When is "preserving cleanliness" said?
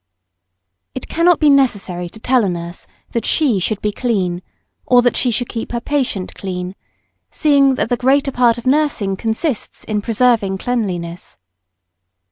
10.01-11.37